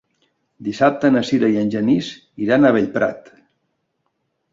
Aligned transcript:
Dissabte 0.67 1.11
na 1.15 1.21
Sira 1.31 1.49
i 1.55 1.59
en 1.63 1.69
Genís 1.75 2.09
iran 2.45 2.65
a 2.65 2.73
Bellprat. 2.79 3.29